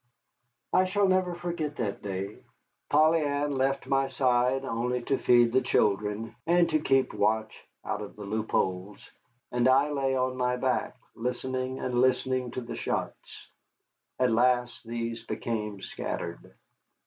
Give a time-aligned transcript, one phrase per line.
[0.73, 2.39] I shall never forget that day.
[2.89, 7.53] Polly Ann left my side only to feed the children and to keep watch
[7.85, 9.07] out of the loopholes,
[9.51, 13.45] and I lay on my back, listening and listening to the shots.
[14.17, 16.51] At last these became scattered.